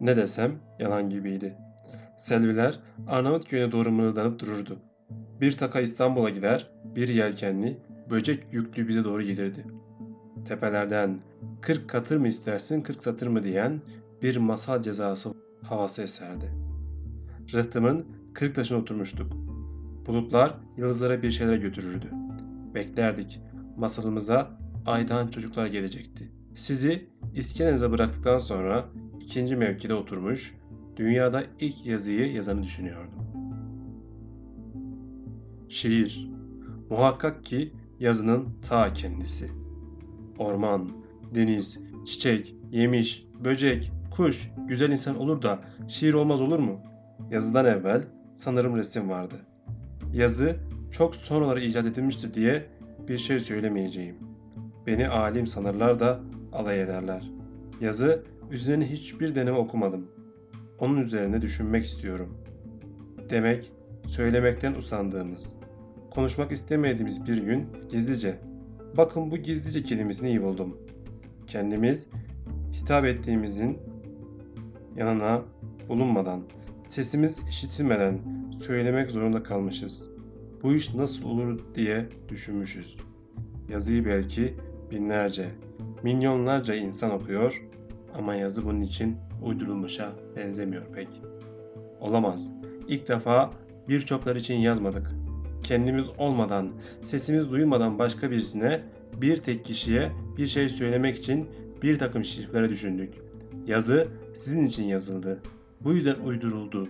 Ne 0.00 0.16
desem 0.16 0.52
yalan 0.78 1.10
gibiydi. 1.10 1.56
Selviler 2.16 2.80
Arnavutköy'e 3.06 3.72
doğru 3.72 3.92
mırıldanıp 3.92 4.40
dururdu. 4.40 4.78
Bir 5.40 5.52
taka 5.52 5.80
İstanbul'a 5.80 6.30
gider, 6.30 6.70
bir 6.84 7.08
yelkenli, 7.08 7.78
böcek 8.10 8.44
yüklü 8.52 8.88
bize 8.88 9.04
doğru 9.04 9.22
gelirdi. 9.22 9.64
Tepelerden 10.44 11.18
kırk 11.60 11.88
katır 11.88 12.16
mı 12.16 12.28
istersin 12.28 12.80
kırk 12.80 13.02
satır 13.02 13.26
mı 13.26 13.42
diyen 13.42 13.80
bir 14.22 14.36
masal 14.36 14.82
cezası 14.82 15.30
havası 15.62 16.02
eserdi. 16.02 16.52
Rıhtımın 17.52 18.06
kırk 18.34 18.54
taşına 18.54 18.78
oturmuştuk. 18.78 19.32
Bulutlar 20.06 20.54
yıldızlara 20.76 21.22
bir 21.22 21.30
şeyler 21.30 21.56
götürürdü. 21.56 22.06
Beklerdik. 22.74 23.40
Masalımıza 23.76 24.58
aydan 24.86 25.28
çocuklar 25.28 25.66
gelecekti. 25.66 26.37
Sizi 26.58 27.08
iskelenize 27.34 27.90
bıraktıktan 27.90 28.38
sonra 28.38 28.84
ikinci 29.20 29.56
mevkide 29.56 29.94
oturmuş, 29.94 30.54
dünyada 30.96 31.42
ilk 31.60 31.86
yazıyı 31.86 32.32
yazanı 32.32 32.62
düşünüyordum. 32.62 33.18
Şiir 35.68 36.30
Muhakkak 36.90 37.44
ki 37.44 37.72
yazının 38.00 38.48
ta 38.68 38.92
kendisi. 38.92 39.50
Orman, 40.38 40.90
deniz, 41.34 41.78
çiçek, 42.06 42.54
yemiş, 42.70 43.26
böcek, 43.44 43.92
kuş, 44.10 44.50
güzel 44.68 44.92
insan 44.92 45.18
olur 45.18 45.42
da 45.42 45.60
şiir 45.88 46.14
olmaz 46.14 46.40
olur 46.40 46.58
mu? 46.58 46.80
Yazıdan 47.30 47.66
evvel 47.66 48.02
sanırım 48.34 48.76
resim 48.76 49.08
vardı. 49.08 49.36
Yazı 50.12 50.56
çok 50.90 51.16
sonraları 51.16 51.60
icat 51.60 51.86
edilmiştir 51.86 52.34
diye 52.34 52.66
bir 53.08 53.18
şey 53.18 53.40
söylemeyeceğim. 53.40 54.16
Beni 54.86 55.08
alim 55.08 55.46
sanırlar 55.46 56.00
da 56.00 56.20
alay 56.58 56.82
ederler. 56.82 57.30
Yazı 57.80 58.24
üzerine 58.50 58.90
hiçbir 58.90 59.34
deneme 59.34 59.58
okumadım. 59.58 60.06
Onun 60.78 61.00
üzerine 61.00 61.42
düşünmek 61.42 61.84
istiyorum. 61.84 62.38
Demek 63.30 63.72
söylemekten 64.04 64.74
usandığımız, 64.74 65.56
konuşmak 66.10 66.52
istemediğimiz 66.52 67.26
bir 67.26 67.42
gün 67.42 67.66
gizlice, 67.90 68.38
bakın 68.96 69.30
bu 69.30 69.36
gizlice 69.36 69.82
kelimesini 69.82 70.28
iyi 70.28 70.42
buldum. 70.42 70.76
Kendimiz 71.46 72.08
hitap 72.72 73.04
ettiğimizin 73.04 73.78
yanına 74.96 75.42
bulunmadan, 75.88 76.42
sesimiz 76.88 77.38
işitilmeden 77.48 78.18
söylemek 78.60 79.10
zorunda 79.10 79.42
kalmışız. 79.42 80.08
Bu 80.62 80.74
iş 80.74 80.94
nasıl 80.94 81.24
olur 81.24 81.60
diye 81.74 82.06
düşünmüşüz. 82.28 82.98
Yazıyı 83.68 84.04
belki 84.04 84.54
binlerce, 84.90 85.48
milyonlarca 86.02 86.74
insan 86.74 87.10
okuyor 87.10 87.62
ama 88.14 88.34
yazı 88.34 88.64
bunun 88.64 88.80
için 88.80 89.16
uydurulmuşa 89.42 90.12
benzemiyor 90.36 90.92
pek. 90.94 91.08
Olamaz. 92.00 92.52
İlk 92.88 93.08
defa 93.08 93.50
birçoklar 93.88 94.36
için 94.36 94.54
yazmadık. 94.54 95.10
Kendimiz 95.62 96.08
olmadan, 96.18 96.70
sesimiz 97.02 97.50
duyulmadan 97.50 97.98
başka 97.98 98.30
birisine, 98.30 98.80
bir 99.20 99.36
tek 99.36 99.64
kişiye 99.64 100.12
bir 100.36 100.46
şey 100.46 100.68
söylemek 100.68 101.16
için 101.16 101.48
bir 101.82 101.98
takım 101.98 102.24
şifrelere 102.24 102.70
düşündük. 102.70 103.14
Yazı 103.66 104.08
sizin 104.34 104.64
için 104.64 104.84
yazıldı. 104.84 105.42
Bu 105.80 105.92
yüzden 105.92 106.16
uyduruldu. 106.24 106.88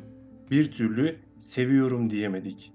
Bir 0.50 0.72
türlü 0.72 1.17
seviyorum 1.39 2.11
diyemedik. 2.11 2.72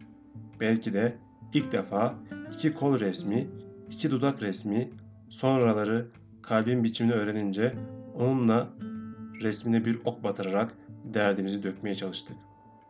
Belki 0.60 0.94
de 0.94 1.18
ilk 1.54 1.72
defa 1.72 2.16
iki 2.54 2.74
kol 2.74 3.00
resmi, 3.00 3.48
iki 3.92 4.12
dudak 4.12 4.42
resmi, 4.42 4.90
sonraları 5.30 6.06
kalbin 6.44 6.84
biçimini 6.84 7.14
öğrenince 7.14 7.74
onunla 8.16 8.70
resmine 9.42 9.86
bir 9.86 10.00
ok 10.06 10.24
batırarak 10.24 10.76
derdimizi 11.04 11.64
dökmeye 11.64 11.96
çalıştık. 11.96 12.38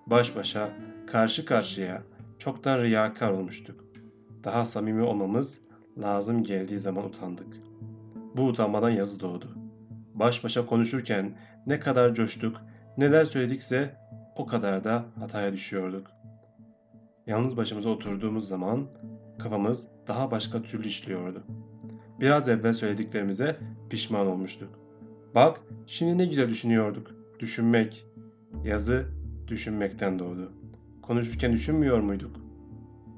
Baş 0.07 0.35
başa, 0.35 0.69
karşı 1.07 1.45
karşıya 1.45 2.03
çoktan 2.39 2.83
riyakar 2.83 3.31
olmuştuk. 3.31 3.85
Daha 4.43 4.65
samimi 4.65 5.01
olmamız 5.01 5.59
lazım 5.97 6.43
geldiği 6.43 6.79
zaman 6.79 7.05
utandık. 7.05 7.57
Bu 8.37 8.47
utanmadan 8.47 8.89
yazı 8.89 9.19
doğdu. 9.19 9.47
Baş 10.13 10.43
başa 10.43 10.65
konuşurken 10.65 11.37
ne 11.67 11.79
kadar 11.79 12.13
coştuk, 12.13 12.61
neler 12.97 13.25
söyledikse 13.25 13.95
o 14.35 14.45
kadar 14.45 14.83
da 14.83 15.05
hataya 15.19 15.53
düşüyorduk. 15.53 16.11
Yalnız 17.27 17.57
başımıza 17.57 17.89
oturduğumuz 17.89 18.47
zaman 18.47 18.87
kafamız 19.39 19.87
daha 20.07 20.31
başka 20.31 20.61
türlü 20.61 20.87
işliyordu. 20.87 21.43
Biraz 22.19 22.49
evvel 22.49 22.73
söylediklerimize 22.73 23.57
pişman 23.89 24.27
olmuştuk. 24.27 24.69
Bak 25.35 25.61
şimdi 25.87 26.17
ne 26.17 26.25
güzel 26.25 26.49
düşünüyorduk. 26.49 27.11
Düşünmek. 27.39 28.07
Yazı 28.63 29.05
düşünmekten 29.47 30.19
doğdu. 30.19 30.51
Konuşurken 31.01 31.53
düşünmüyor 31.53 31.99
muyduk? 31.99 32.35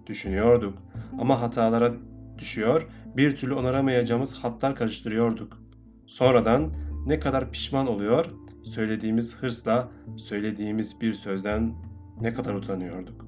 Düşünüyorduk 0.07 0.77
ama 1.19 1.41
hatalara 1.41 1.93
düşüyor, 2.37 2.87
bir 3.17 3.35
türlü 3.35 3.53
onaramayacağımız 3.53 4.33
hatlar 4.33 4.75
karıştırıyorduk. 4.75 5.61
Sonradan 6.05 6.73
ne 7.05 7.19
kadar 7.19 7.51
pişman 7.51 7.87
oluyor, 7.87 8.25
söylediğimiz 8.63 9.37
hırsla 9.37 9.89
söylediğimiz 10.17 11.01
bir 11.01 11.13
sözden 11.13 11.75
ne 12.21 12.33
kadar 12.33 12.53
utanıyorduk. 12.53 13.25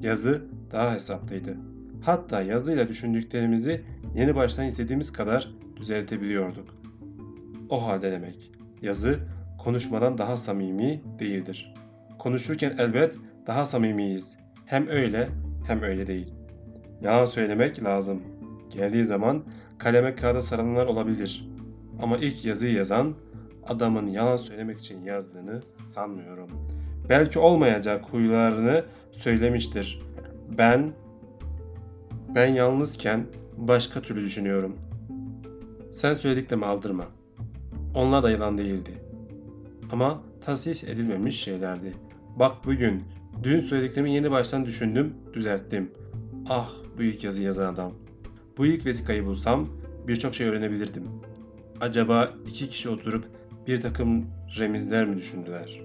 Yazı 0.00 0.42
daha 0.72 0.94
hesaplıydı. 0.94 1.56
Hatta 2.02 2.42
yazıyla 2.42 2.88
düşündüklerimizi 2.88 3.80
yeni 4.14 4.34
baştan 4.34 4.66
istediğimiz 4.66 5.12
kadar 5.12 5.50
düzeltebiliyorduk. 5.76 6.74
O 7.68 7.86
halde 7.86 8.12
demek, 8.12 8.50
yazı 8.82 9.18
konuşmadan 9.58 10.18
daha 10.18 10.36
samimi 10.36 11.00
değildir. 11.18 11.74
Konuşurken 12.18 12.74
elbet 12.78 13.16
daha 13.46 13.64
samimiyiz. 13.64 14.36
Hem 14.66 14.88
öyle 14.88 15.28
hem 15.66 15.82
öyle 15.82 16.06
değil. 16.06 16.34
Yalan 17.00 17.24
söylemek 17.24 17.84
lazım. 17.84 18.22
Geldiği 18.70 19.04
zaman 19.04 19.42
kaleme 19.78 20.14
kağıda 20.14 20.40
sarılanlar 20.40 20.86
olabilir. 20.86 21.48
Ama 22.02 22.16
ilk 22.16 22.44
yazıyı 22.44 22.74
yazan 22.74 23.14
adamın 23.66 24.06
yalan 24.06 24.36
söylemek 24.36 24.78
için 24.78 25.02
yazdığını 25.02 25.62
sanmıyorum. 25.86 26.50
Belki 27.08 27.38
olmayacak 27.38 28.04
huylarını 28.10 28.84
söylemiştir. 29.12 30.02
Ben 30.58 30.92
ben 32.34 32.46
yalnızken 32.46 33.26
başka 33.56 34.02
türlü 34.02 34.24
düşünüyorum. 34.24 34.76
Sen 35.90 36.14
söylediklerimi 36.14 36.66
aldırma. 36.66 37.04
Onlar 37.94 38.22
da 38.22 38.30
yalan 38.30 38.58
değildi. 38.58 38.90
Ama 39.92 40.22
tahsis 40.44 40.84
edilmemiş 40.84 41.42
şeylerdi. 41.42 41.94
Bak 42.36 42.56
bugün, 42.64 43.02
dün 43.42 43.60
söylediklerimi 43.60 44.14
yeni 44.14 44.30
baştan 44.30 44.66
düşündüm, 44.66 45.14
düzelttim. 45.32 45.90
Ah 46.48 46.70
bu 46.98 47.02
ilk 47.02 47.24
yazı 47.24 47.42
yazan 47.42 47.74
adam. 47.74 47.92
Bu 48.58 48.66
ilk 48.66 48.86
vesikayı 48.86 49.26
bulsam 49.26 49.68
birçok 50.08 50.34
şey 50.34 50.48
öğrenebilirdim. 50.48 51.04
Acaba 51.80 52.30
iki 52.46 52.68
kişi 52.68 52.88
oturup 52.88 53.24
bir 53.66 53.82
takım 53.82 54.26
remizler 54.58 55.06
mi 55.06 55.16
düşündüler? 55.16 55.80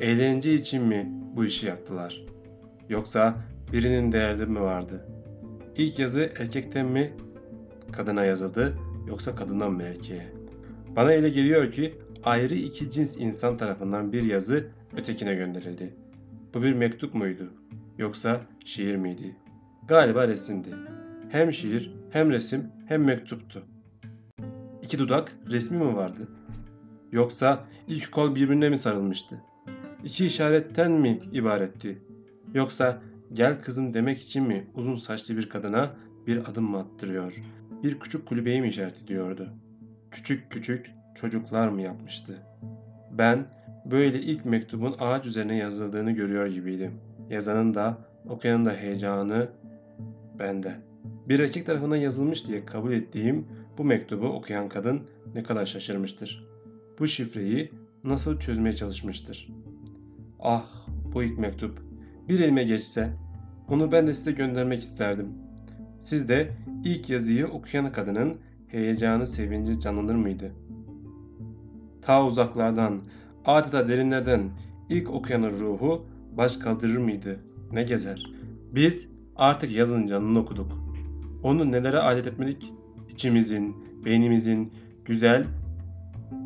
Eğlence 0.00 0.54
için 0.54 0.82
mi 0.82 1.12
bu 1.36 1.44
işi 1.44 1.66
yaptılar? 1.66 2.24
Yoksa 2.88 3.34
birinin 3.72 4.12
derdi 4.12 4.46
mi 4.46 4.60
vardı? 4.60 5.06
İlk 5.80 5.98
yazı 5.98 6.32
erkekten 6.38 6.86
mi 6.86 7.12
kadına 7.92 8.24
yazıldı 8.24 8.76
yoksa 9.06 9.34
kadından 9.34 9.72
mı 9.72 9.82
erkeğe? 9.82 10.32
Bana 10.96 11.08
öyle 11.08 11.28
geliyor 11.28 11.72
ki 11.72 11.94
ayrı 12.24 12.54
iki 12.54 12.90
cins 12.90 13.16
insan 13.16 13.56
tarafından 13.56 14.12
bir 14.12 14.22
yazı 14.22 14.68
ötekine 14.96 15.34
gönderildi. 15.34 15.94
Bu 16.54 16.62
bir 16.62 16.72
mektup 16.72 17.14
muydu? 17.14 17.52
Yoksa 17.98 18.40
şiir 18.64 18.96
miydi? 18.96 19.36
Galiba 19.88 20.28
resimdi. 20.28 20.68
Hem 21.28 21.52
şiir, 21.52 21.94
hem 22.10 22.30
resim, 22.30 22.64
hem 22.86 23.04
mektuptu. 23.04 23.62
İki 24.82 24.98
dudak 24.98 25.32
resmi 25.50 25.78
mi 25.78 25.96
vardı? 25.96 26.28
Yoksa 27.12 27.64
ilk 27.88 28.12
kol 28.12 28.34
birbirine 28.34 28.68
mi 28.68 28.76
sarılmıştı? 28.76 29.42
İki 30.04 30.26
işaretten 30.26 30.92
mi 30.92 31.20
ibaretti? 31.32 31.98
Yoksa 32.54 33.02
gel 33.32 33.62
kızım 33.62 33.94
demek 33.94 34.20
için 34.20 34.46
mi 34.46 34.66
uzun 34.74 34.94
saçlı 34.94 35.36
bir 35.36 35.48
kadına 35.48 35.90
bir 36.26 36.50
adım 36.50 36.64
mı 36.64 36.78
attırıyor? 36.78 37.42
Bir 37.82 38.00
küçük 38.00 38.26
kulübeyi 38.26 38.60
mi 38.60 38.68
işaret 38.68 39.02
ediyordu? 39.02 39.48
Küçük 40.10 40.50
küçük 40.50 40.90
çocuklar 41.14 41.68
mı 41.68 41.82
yapmıştı? 41.82 42.38
Ben 43.10 43.46
böyle 43.90 44.20
ilk 44.20 44.44
mektubun 44.44 44.94
ağaç 44.98 45.26
üzerine 45.26 45.56
yazıldığını 45.56 46.10
görüyor 46.10 46.46
gibiydim. 46.46 46.92
Yazanın 47.30 47.74
da 47.74 47.98
okuyanın 48.28 48.64
da 48.64 48.72
heyecanı 48.72 49.48
bende. 50.38 50.74
Bir 51.28 51.40
erkek 51.40 51.66
tarafından 51.66 51.96
yazılmış 51.96 52.46
diye 52.46 52.64
kabul 52.64 52.92
ettiğim 52.92 53.46
bu 53.78 53.84
mektubu 53.84 54.26
okuyan 54.26 54.68
kadın 54.68 55.00
ne 55.34 55.42
kadar 55.42 55.66
şaşırmıştır. 55.66 56.48
Bu 56.98 57.06
şifreyi 57.06 57.72
nasıl 58.04 58.38
çözmeye 58.38 58.72
çalışmıştır. 58.72 59.48
Ah 60.40 60.86
bu 61.14 61.22
ilk 61.22 61.38
mektup. 61.38 61.89
Bir 62.30 62.40
elime 62.40 62.64
geçse 62.64 63.10
onu 63.68 63.92
ben 63.92 64.06
de 64.06 64.14
size 64.14 64.32
göndermek 64.32 64.80
isterdim. 64.80 65.28
Siz 66.00 66.28
de 66.28 66.50
ilk 66.84 67.10
yazıyı 67.10 67.46
okuyan 67.46 67.92
kadının 67.92 68.36
heyecanı, 68.68 69.26
sevinci 69.26 69.80
canlanır 69.80 70.14
mıydı? 70.14 70.52
Ta 72.02 72.26
uzaklardan, 72.26 73.00
Adeta 73.44 73.88
derinlerden 73.88 74.50
ilk 74.88 75.10
okuyanın 75.10 75.50
ruhu 75.50 76.06
baş 76.36 76.56
kaldırır 76.56 76.96
mıydı? 76.96 77.40
Ne 77.72 77.82
gezer? 77.82 78.32
Biz 78.74 79.08
artık 79.36 79.70
yazının 79.70 80.06
canını 80.06 80.38
okuduk. 80.38 80.72
Onu 81.42 81.72
nelere 81.72 81.98
alet 81.98 82.26
etmedik? 82.26 82.72
İçimizin, 83.08 83.76
beynimizin 84.04 84.72
güzel, 85.04 85.46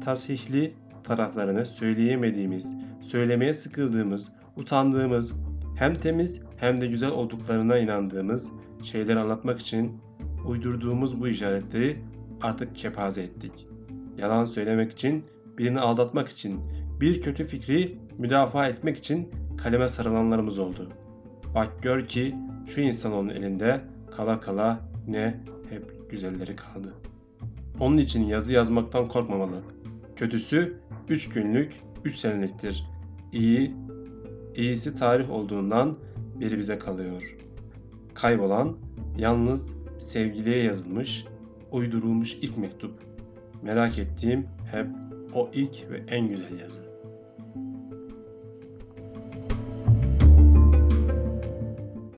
tasihli 0.05 0.73
taraflarını 1.03 1.67
söyleyemediğimiz, 1.67 2.75
söylemeye 3.01 3.55
sıkıldığımız, 3.55 4.29
utandığımız, 4.57 5.35
hem 5.77 6.01
temiz 6.01 6.41
hem 6.57 6.81
de 6.81 6.87
güzel 6.87 7.11
olduklarına 7.11 7.79
inandığımız 7.79 8.53
şeyleri 8.83 9.19
anlatmak 9.19 9.61
için 9.61 10.01
uydurduğumuz 10.47 11.21
bu 11.21 11.29
işaretleri 11.29 11.97
artık 12.43 12.77
kepaze 12.77 13.23
ettik. 13.23 13.67
Yalan 14.19 14.45
söylemek 14.45 14.93
için, 14.93 15.25
birini 15.59 15.81
aldatmak 15.81 16.29
için, 16.29 16.61
bir 17.01 17.21
kötü 17.21 17.45
fikri 17.45 17.99
müdafaa 18.19 18.69
etmek 18.69 18.97
için 18.97 19.29
kaleme 19.57 19.89
sarılanlarımız 19.89 20.59
oldu. 20.59 20.89
Bak 21.55 21.83
gör 21.83 22.07
ki 22.07 22.35
şu 22.67 22.81
insanoğlunun 22.81 23.29
elinde 23.29 23.81
kala 24.17 24.41
kala 24.41 24.81
ne 25.09 25.41
hep 25.71 26.11
güzelleri 26.11 26.57
kaldı. 26.57 26.95
Onun 27.81 27.97
için 27.97 28.27
yazı 28.27 28.53
yazmaktan 28.53 29.09
korkmamalı. 29.09 29.63
Kötüsü 30.17 30.79
3 31.09 31.29
günlük, 31.29 31.81
3 32.05 32.17
seneliktir. 32.17 32.87
İyi, 33.33 33.75
iyisi 34.57 34.95
tarih 34.95 35.31
olduğundan 35.31 35.99
biri 36.41 36.59
bize 36.59 36.79
kalıyor. 36.79 37.37
Kaybolan, 38.15 38.77
yalnız 39.19 39.75
sevgiliye 39.99 40.63
yazılmış, 40.63 41.25
uydurulmuş 41.73 42.35
ilk 42.35 42.59
mektup. 42.59 42.95
Merak 43.63 43.99
ettiğim 43.99 44.47
hep 44.71 44.87
o 45.35 45.51
ilk 45.55 45.91
ve 45.91 46.03
en 46.09 46.29
güzel 46.29 46.61
yazı. 46.61 46.94